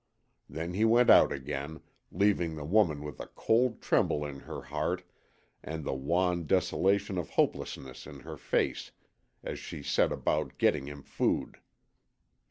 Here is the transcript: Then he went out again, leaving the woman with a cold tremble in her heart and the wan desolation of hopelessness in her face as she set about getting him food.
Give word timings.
Then 0.49 0.73
he 0.73 0.83
went 0.83 1.11
out 1.11 1.31
again, 1.31 1.79
leaving 2.11 2.55
the 2.55 2.65
woman 2.65 3.03
with 3.03 3.19
a 3.19 3.27
cold 3.35 3.83
tremble 3.83 4.25
in 4.25 4.39
her 4.39 4.63
heart 4.63 5.03
and 5.63 5.83
the 5.85 5.93
wan 5.93 6.47
desolation 6.47 7.19
of 7.19 7.29
hopelessness 7.29 8.07
in 8.07 8.21
her 8.21 8.35
face 8.35 8.89
as 9.43 9.59
she 9.59 9.83
set 9.83 10.11
about 10.11 10.57
getting 10.57 10.87
him 10.87 11.03
food. 11.03 11.59